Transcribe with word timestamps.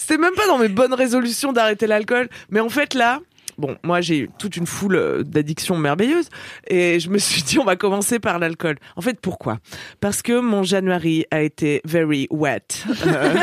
C'était 0.00 0.16
même 0.16 0.32
pas 0.34 0.46
dans 0.46 0.56
mes 0.56 0.68
bonnes 0.68 0.94
résolutions 0.94 1.52
d'arrêter 1.52 1.86
l'alcool, 1.86 2.30
mais 2.48 2.60
en 2.60 2.70
fait 2.70 2.94
là, 2.94 3.20
bon, 3.58 3.76
moi 3.84 4.00
j'ai 4.00 4.20
eu 4.20 4.30
toute 4.38 4.56
une 4.56 4.66
foule 4.66 4.96
euh, 4.96 5.22
d'addictions 5.22 5.76
merveilleuses 5.76 6.30
et 6.68 6.98
je 6.98 7.10
me 7.10 7.18
suis 7.18 7.42
dit 7.42 7.58
on 7.58 7.64
va 7.64 7.76
commencer 7.76 8.18
par 8.18 8.38
l'alcool. 8.38 8.76
En 8.96 9.02
fait, 9.02 9.20
pourquoi? 9.20 9.58
Parce 10.00 10.22
que 10.22 10.40
mon 10.40 10.62
January 10.62 11.26
a 11.30 11.42
été 11.42 11.82
very 11.84 12.28
wet. 12.30 12.62
Euh, 13.06 13.34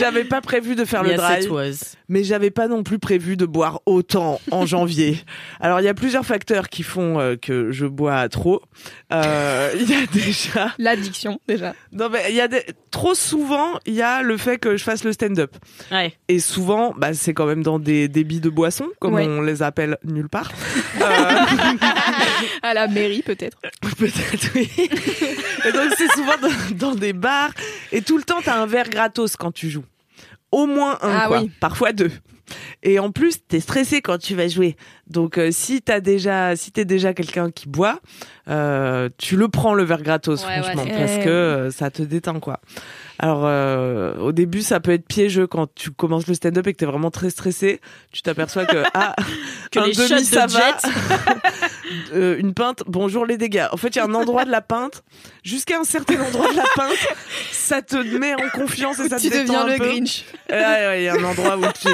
j'avais 0.00 0.24
pas 0.24 0.40
prévu 0.40 0.74
de 0.74 0.84
faire 0.84 1.02
le 1.02 1.14
dry. 1.14 1.42
it 1.44 1.50
was. 1.50 1.96
mais 2.08 2.24
j'avais 2.24 2.50
pas 2.50 2.66
non 2.68 2.82
plus 2.82 2.98
prévu 2.98 3.36
de 3.36 3.46
boire 3.46 3.80
autant 3.86 4.40
en 4.50 4.66
janvier. 4.74 5.18
Alors 5.60 5.80
il 5.80 5.84
y 5.84 5.88
a 5.88 5.94
plusieurs 5.94 6.26
facteurs 6.26 6.68
qui 6.68 6.82
font 6.82 7.18
euh, 7.20 7.36
que 7.36 7.70
je 7.70 7.86
bois 7.86 8.28
trop. 8.28 8.62
Euh, 9.12 9.70
Il 9.74 9.88
y 9.90 9.94
a 9.94 10.06
déjà 10.12 10.72
L'addiction, 10.78 11.40
déjà. 11.46 11.74
non 11.92 12.08
mais 12.10 12.24
il 12.30 12.34
y 12.36 12.40
a 12.40 12.48
des... 12.48 12.64
trop 12.90 13.14
souvent 13.14 13.78
il 13.86 13.94
y 13.94 14.02
a 14.02 14.22
le 14.22 14.36
fait 14.36 14.58
que 14.58 14.76
je 14.76 14.82
fasse 14.84 15.04
le 15.04 15.12
stand-up 15.12 15.54
Ouais. 15.92 16.12
et 16.28 16.38
souvent 16.40 16.94
bah 16.96 17.14
c'est 17.14 17.34
quand 17.34 17.46
même 17.46 17.62
dans 17.62 17.78
des 17.78 18.08
débits 18.08 18.40
de 18.40 18.50
boissons 18.50 18.88
comme 19.00 19.14
Ouais. 19.14 19.26
on 19.26 19.40
les 19.42 19.62
appelle 19.62 19.96
nulle 20.04 20.28
part. 20.28 20.50
Euh, 21.00 21.06
À 22.62 22.74
la 22.74 22.86
mairie, 22.88 23.22
peut-être. 23.22 23.58
Peut-être 23.98 24.48
oui. 24.54 24.68
Et 24.76 25.72
donc 25.72 25.90
c'est 25.96 26.10
souvent 26.12 26.34
dans, 26.40 26.76
dans 26.90 26.94
des 26.94 27.12
bars 27.12 27.50
et 27.92 28.02
tout 28.02 28.16
le 28.18 28.24
temps 28.24 28.40
t'as 28.44 28.56
un 28.60 28.66
verre 28.66 28.88
gratos 28.90 29.36
quand 29.36 29.52
tu 29.52 29.70
joues. 29.70 29.84
Au 30.52 30.66
moins 30.66 30.98
un 31.02 31.16
Ah 31.16 31.24
quoi, 31.28 31.40
oui. 31.42 31.50
parfois 31.60 31.92
deux. 31.92 32.10
Et 32.82 32.98
en 32.98 33.12
plus 33.12 33.46
t'es 33.46 33.60
stressé 33.60 34.00
quand 34.02 34.18
tu 34.18 34.34
vas 34.34 34.48
jouer. 34.48 34.76
Donc 35.06 35.38
euh, 35.38 35.50
si 35.52 35.82
t'as 35.82 36.00
déjà, 36.00 36.56
si 36.56 36.72
t'es 36.72 36.84
déjà 36.84 37.14
quelqu'un 37.14 37.52
qui 37.52 37.68
boit, 37.68 38.00
euh, 38.48 39.08
tu 39.18 39.36
le 39.36 39.46
prends 39.48 39.74
le 39.74 39.84
verre 39.84 40.02
gratos 40.02 40.44
Ouais, 40.44 40.60
franchement 40.60 40.84
parce 40.86 41.18
que 41.18 41.28
euh, 41.28 41.70
ça 41.70 41.90
te 41.92 42.02
déteint 42.02 42.40
quoi. 42.40 42.58
Alors 43.20 43.42
euh, 43.44 44.16
au 44.16 44.32
début 44.32 44.62
ça 44.62 44.80
peut 44.80 44.90
être 44.92 45.06
piégeux 45.06 45.46
quand 45.46 45.72
tu 45.74 45.92
commences 45.92 46.26
le 46.26 46.34
stand-up 46.34 46.66
et 46.66 46.72
que 46.72 46.78
t'es 46.78 46.86
vraiment 46.86 47.12
très 47.12 47.30
stressé. 47.30 47.80
Tu 48.10 48.22
t'aperçois 48.22 48.66
que 48.66 48.82
ah 48.94 49.14
Que 49.70 49.78
un 49.78 49.86
les 49.86 49.92
demi 49.92 50.08
de 50.22 50.24
ça 50.24 50.46
va. 50.46 50.76
Euh, 52.12 52.38
une 52.38 52.54
pinte, 52.54 52.82
bonjour 52.86 53.26
les 53.26 53.36
dégâts. 53.36 53.66
En 53.72 53.76
fait, 53.76 53.88
il 53.88 53.96
y 53.96 53.98
a 54.00 54.04
un 54.04 54.14
endroit 54.14 54.44
de 54.44 54.50
la 54.50 54.60
pinte, 54.60 55.02
jusqu'à 55.42 55.78
un 55.78 55.84
certain 55.84 56.20
endroit 56.20 56.50
de 56.52 56.56
la 56.56 56.64
pinte, 56.74 57.08
ça 57.52 57.82
te 57.82 57.96
met 57.96 58.34
en 58.34 58.48
confiance 58.50 58.98
et 59.00 59.08
ça 59.08 59.18
tu 59.18 59.28
te 59.28 59.34
détend 59.34 59.60
un 59.60 59.66
le 59.66 59.76
peu. 59.76 59.86
Grinch. 59.86 60.24
Ouais, 60.48 60.56
ouais, 60.56 61.02
il 61.02 61.04
y 61.04 61.08
a 61.08 61.14
un 61.14 61.24
endroit 61.24 61.56
où 61.56 61.64
tu 61.80 61.88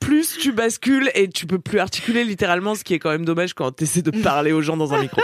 plus 0.00 0.36
tu 0.36 0.52
bascules 0.52 1.10
et 1.14 1.28
tu 1.28 1.46
peux 1.46 1.58
plus 1.58 1.78
articuler 1.78 2.24
littéralement, 2.24 2.74
ce 2.74 2.82
qui 2.84 2.94
est 2.94 2.98
quand 2.98 3.10
même 3.10 3.24
dommage 3.24 3.54
quand 3.54 3.70
tu 3.76 3.84
essaies 3.84 4.02
de 4.02 4.10
parler 4.10 4.52
aux 4.52 4.60
gens 4.60 4.76
dans 4.76 4.92
un 4.94 5.00
micro. 5.00 5.20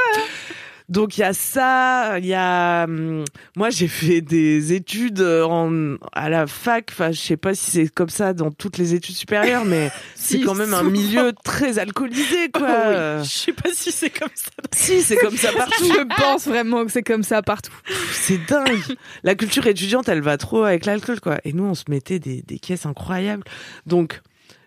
Donc 0.88 1.18
il 1.18 1.20
y 1.20 1.24
a 1.24 1.32
ça, 1.32 2.18
il 2.18 2.26
y 2.26 2.34
a 2.34 2.84
hum, 2.84 3.24
moi 3.56 3.70
j'ai 3.70 3.88
fait 3.88 4.20
des 4.20 4.72
études 4.72 5.20
en 5.20 5.96
à 6.12 6.28
la 6.30 6.46
fac, 6.46 6.88
enfin 6.90 7.12
je 7.12 7.20
sais 7.20 7.36
pas 7.36 7.54
si 7.54 7.70
c'est 7.70 7.88
comme 7.88 8.08
ça 8.08 8.32
dans 8.32 8.50
toutes 8.50 8.78
les 8.78 8.94
études 8.94 9.16
supérieures 9.16 9.64
mais 9.66 9.90
c'est 10.14 10.40
quand 10.40 10.54
même 10.54 10.72
un 10.72 10.84
milieu 10.84 11.32
très 11.44 11.78
alcoolisé 11.78 12.50
quoi. 12.50 12.68
Oh 12.68 12.88
oui. 12.88 13.24
Je 13.24 13.28
sais 13.28 13.52
pas 13.52 13.70
si 13.72 13.92
c'est 13.92 14.10
comme 14.10 14.28
ça. 14.34 14.50
Si, 14.74 15.02
c'est 15.02 15.16
comme 15.16 15.36
ça 15.36 15.52
partout. 15.56 15.84
Je 15.84 16.22
pense 16.22 16.46
vraiment 16.46 16.84
que 16.84 16.92
c'est 16.92 17.02
comme 17.02 17.22
ça 17.22 17.42
partout. 17.42 17.74
C'est 18.12 18.38
dingue. 18.46 18.96
La 19.22 19.34
culture 19.34 19.66
étudiante, 19.66 20.08
elle 20.08 20.20
va 20.20 20.36
trop 20.36 20.64
avec 20.64 20.86
l'alcool, 20.86 21.20
quoi. 21.20 21.38
Et 21.44 21.52
nous, 21.52 21.64
on 21.64 21.74
se 21.74 21.84
mettait 21.88 22.18
des, 22.18 22.42
des 22.42 22.58
caisses 22.58 22.86
incroyables. 22.86 23.44
Donc, 23.86 24.20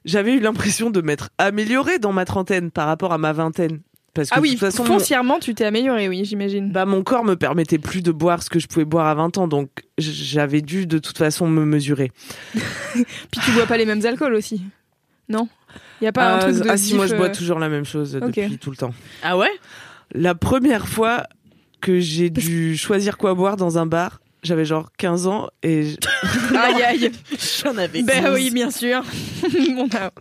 j'avais 0.05 0.33
eu 0.33 0.39
l'impression 0.39 0.89
de 0.89 1.01
m'être 1.01 1.29
améliorée 1.37 1.99
dans 1.99 2.13
ma 2.13 2.25
trentaine 2.25 2.71
par 2.71 2.87
rapport 2.87 3.13
à 3.13 3.17
ma 3.17 3.33
vingtaine. 3.33 3.81
Parce 4.13 4.29
que 4.29 4.35
Ah 4.35 4.37
de 4.39 4.41
oui, 4.43 4.49
toute 4.51 4.59
façon, 4.59 4.83
mon, 4.83 4.97
foncièrement, 4.99 5.39
tu 5.39 5.53
t'es 5.55 5.63
amélioré, 5.63 6.09
oui, 6.09 6.25
j'imagine. 6.25 6.71
bah, 6.71 6.85
mon 6.85 7.01
corps 7.03 7.23
me 7.23 7.35
permettait 7.35 7.77
plus 7.77 8.01
de 8.01 8.11
boire 8.11 8.43
ce 8.43 8.49
que 8.49 8.59
je 8.59 8.67
pouvais 8.67 8.83
boire 8.85 9.07
à 9.07 9.15
20 9.15 9.37
ans. 9.37 9.47
Donc, 9.47 9.69
j'avais 9.97 10.61
dû 10.61 10.85
de 10.85 10.97
toute 10.97 11.17
façon 11.17 11.47
me 11.47 11.63
mesurer. 11.65 12.11
Puis 12.93 13.41
tu 13.45 13.51
bois 13.51 13.65
pas 13.65 13.77
les 13.77 13.85
mêmes 13.85 14.05
alcools 14.05 14.33
aussi. 14.33 14.61
Non? 15.29 15.47
Il 16.01 16.05
y 16.05 16.07
a 16.07 16.11
pas 16.11 16.33
un 16.33 16.37
Euh, 16.37 16.51
truc 16.51 16.63
de 16.65 16.69
ah 16.69 16.77
si, 16.77 16.95
moi, 16.95 17.07
je 17.07 17.15
bois 17.15 17.27
euh, 17.27 17.33
toujours 17.33 17.59
la 17.59 17.69
même 17.69 17.85
chose 17.85 18.13
depuis 18.13 18.57
tout 18.57 18.69
le 18.71 18.75
temps. 18.77 18.93
Ah 19.23 19.37
ouais? 19.37 19.51
La 20.13 20.35
première 20.35 20.87
fois 20.87 21.25
que 21.79 21.99
j'ai 21.99 22.29
dû 22.29 22.75
choisir 22.77 23.17
quoi 23.17 23.33
boire 23.33 23.55
dans 23.57 23.77
un 23.77 23.85
bar, 23.85 24.20
j'avais 24.43 24.65
genre 24.65 24.89
15 24.97 25.27
ans 25.27 25.49
et 25.63 25.95
Aïe 26.57 26.81
aïe. 26.83 27.11
J'en 27.63 27.77
avais. 27.77 28.01
ben 28.03 28.23
12. 28.25 28.33
oui, 28.33 28.49
bien 28.51 28.71
sûr. 28.71 29.03
On 29.77 29.87
a- 29.95 30.11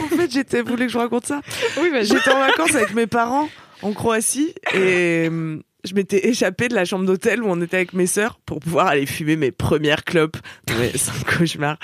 en 0.00 0.06
fait, 0.16 0.30
j'étais, 0.30 0.62
vous 0.62 0.68
voulez 0.70 0.86
que 0.86 0.92
je 0.92 0.96
vous 0.98 1.02
raconte 1.04 1.26
ça? 1.26 1.40
Oui, 1.80 1.90
vas-y. 1.90 2.06
J'étais 2.06 2.30
en 2.30 2.38
vacances 2.40 2.74
avec 2.74 2.94
mes 2.94 3.06
parents 3.06 3.48
en 3.82 3.92
Croatie 3.92 4.54
et 4.74 5.26
hum, 5.28 5.62
je 5.84 5.94
m'étais 5.94 6.28
échappée 6.28 6.68
de 6.68 6.74
la 6.74 6.84
chambre 6.84 7.06
d'hôtel 7.06 7.42
où 7.42 7.46
on 7.48 7.60
était 7.62 7.78
avec 7.78 7.94
mes 7.94 8.06
sœurs 8.06 8.38
pour 8.44 8.60
pouvoir 8.60 8.88
aller 8.88 9.06
fumer 9.06 9.36
mes 9.36 9.50
premières 9.50 10.04
clopes. 10.04 10.36
Mais 10.78 10.92
c'est 10.94 11.10
un 11.10 11.38
cauchemar. 11.38 11.78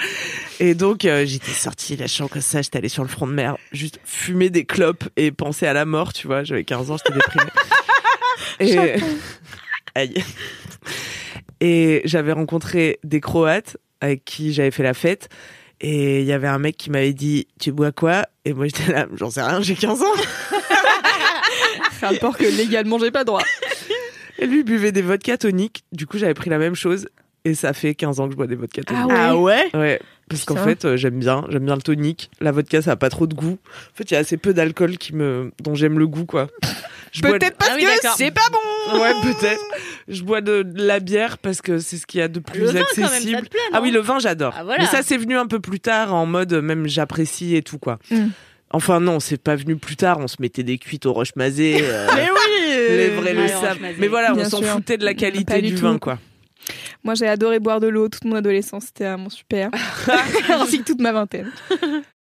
Et 0.60 0.75
donc 0.75 1.04
euh, 1.04 1.25
j'étais 1.27 1.53
sortie 1.53 1.97
de 1.97 2.03
la 2.03 2.06
chambre 2.06 2.31
comme 2.31 2.43
ça, 2.43 2.60
j'étais 2.62 2.78
allée 2.78 2.88
sur 2.91 3.03
le 3.03 3.09
front 3.09 3.27
de 3.27 3.33
mer, 3.33 3.56
juste 3.72 3.98
fumer 4.04 4.50
des 4.50 4.65
clopes 4.66 5.04
et 5.16 5.31
penser 5.33 5.66
à 5.66 5.72
la 5.72 5.84
mort, 5.84 6.12
tu 6.12 6.27
vois. 6.27 6.44
J'avais 6.44 6.65
15 6.65 6.91
ans, 6.91 6.97
j'étais 6.98 7.15
déprimée. 7.15 7.50
et 8.60 9.00
aïe. 9.94 10.22
Et 11.60 12.02
j'avais 12.04 12.32
rencontré 12.32 12.98
des 13.04 13.20
Croates 13.20 13.76
avec 14.00 14.24
qui 14.24 14.52
j'avais 14.52 14.70
fait 14.70 14.82
la 14.82 14.94
fête. 14.94 15.28
Et 15.80 16.20
il 16.20 16.26
y 16.26 16.32
avait 16.32 16.48
un 16.48 16.58
mec 16.58 16.76
qui 16.76 16.90
m'avait 16.90 17.12
dit 17.12 17.48
Tu 17.60 17.72
bois 17.72 17.92
quoi? 17.92 18.26
Et 18.44 18.52
moi 18.52 18.66
j'étais 18.66 18.92
là, 18.92 19.06
j'en 19.14 19.30
sais 19.30 19.42
rien, 19.42 19.60
j'ai 19.60 19.74
15 19.74 20.02
ans. 20.02 20.06
Rapport 22.00 22.36
que 22.36 22.44
légalement, 22.44 22.98
j'ai 22.98 23.10
pas 23.10 23.24
droit. 23.24 23.42
Et 24.38 24.46
lui 24.46 24.62
buvait 24.62 24.92
des 24.92 25.02
vodka 25.02 25.38
toniques. 25.38 25.84
Du 25.92 26.06
coup, 26.06 26.18
j'avais 26.18 26.34
pris 26.34 26.50
la 26.50 26.58
même 26.58 26.74
chose. 26.74 27.08
Et 27.44 27.54
ça 27.54 27.72
fait 27.72 27.94
15 27.94 28.20
ans 28.20 28.26
que 28.26 28.32
je 28.32 28.36
bois 28.36 28.46
des 28.46 28.56
vodka 28.56 28.82
toniques. 28.82 29.04
Ah 29.10 29.36
ouais? 29.36 29.68
Ah 29.72 29.78
ouais? 29.78 29.80
Ouais, 29.80 30.00
parce 30.28 30.44
qu'en 30.44 30.56
fait, 30.56 30.84
euh, 30.84 30.97
j'aime 30.97 31.19
bien, 31.19 31.44
j'aime 31.50 31.64
bien 31.64 31.76
le 31.76 31.82
tonique. 31.82 32.31
La 32.41 32.53
vodka, 32.53 32.82
ça 32.82 32.92
a 32.92 32.97
pas 32.97 33.10
trop 33.10 33.26
de 33.26 33.34
goût. 33.34 33.59
En 33.92 33.97
fait, 33.97 34.10
il 34.10 34.14
y 34.14 34.16
a 34.16 34.20
assez 34.20 34.37
peu 34.37 34.53
d'alcool 34.54 34.98
qui 34.98 35.14
me, 35.14 35.53
dont 35.62 35.75
j'aime 35.75 35.98
le 35.98 36.06
goût, 36.06 36.25
quoi. 36.26 36.48
Je 37.12 37.22
bois 37.22 37.32
de- 37.32 37.38
Peut-être 37.38 37.56
parce 37.56 37.70
Ah 37.72 37.76
oui, 37.76 37.84
que 37.84 37.88
d'accord. 38.03 38.14
c'est 38.19 38.31
pas 38.31 38.42
bon 38.53 38.98
Ouais, 39.00 39.12
peut-être. 39.22 39.62
Je 40.09 40.22
bois 40.22 40.41
de, 40.42 40.62
de 40.62 40.82
la 40.82 41.00
bière 41.00 41.38
parce 41.38 41.62
que 41.62 41.78
c'est 41.78 41.97
ce 41.97 42.06
qu'il 42.06 42.19
y 42.20 42.22
a 42.22 42.28
de 42.28 42.41
plus 42.41 42.60
Le 42.60 42.66
vin, 42.66 42.81
quand 42.81 42.97
même, 42.98 43.06
accessible. 43.06 43.36
ça 43.36 43.42
te 43.42 43.48
plaît, 43.48 43.60
ah 43.72 43.81
oui, 43.81 43.91
le 43.91 44.00
vin, 44.00 44.19
j'adore. 44.19 44.53
Ah, 44.59 44.65
voilà. 44.65 44.82
Mais 44.82 44.86
ça, 44.88 45.03
c'est 45.03 45.16
venu 45.16 45.36
un 45.38 45.47
peu 45.47 45.60
plus 45.60 45.81
tard, 45.81 46.12
en 46.12 46.26
mode 46.26 46.53
euh, 46.53 46.60
même 46.60 46.86
j'apprécie 46.86 47.56
et 47.56 47.62
tout, 47.62 47.78
quoi. 47.78 47.98
Mm. 48.10 48.26
Enfin, 48.70 49.00
non, 49.00 49.20
c'est 49.20 49.41
pas 49.41 49.54
venu 49.56 49.76
plus 49.76 49.97
tard. 49.97 50.19
On 50.19 50.26
se 50.26 50.36
mettait 50.41 50.65
des 50.65 50.76
cuites 50.76 51.06
au 51.06 51.12
roche 51.15 51.34
mazé. 51.36 51.78
euh, 51.81 52.06
Mais 52.16 52.28
oui 52.28 52.97
les 52.97 53.09
vrais 53.10 53.32
le 53.32 53.41
Ouais, 53.42 53.48
savent. 53.48 53.62
Roche-Mazé. 53.75 53.94
Mais 53.98 54.09
voilà, 54.09 54.32
Bien 54.34 54.44
on 54.44 54.50
s'en 54.50 54.59
sûr. 54.59 54.66
foutait 54.69 54.98
de 54.98 55.04
la 55.04 55.12
Pas 55.12 55.20
qualité 55.20 55.62
du 55.62 55.69
du, 55.69 55.75
tout. 55.76 55.82
vin, 55.82 55.98
quoi. 55.98 56.19
Moi, 57.06 57.14
j'ai 57.14 57.28
adoré 57.28 57.60
boire 57.60 57.78
de 57.78 57.86
l'eau 57.86 58.08
toute 58.08 58.24
mon 58.24 58.34
adolescence. 58.34 58.86
C'était 58.86 59.04
vraiment 59.04 59.30
super. 59.30 59.70
Ainsi 60.50 60.80
que 60.80 60.84
toute 60.84 61.00
ma 61.00 61.12
vingtaine. 61.12 61.52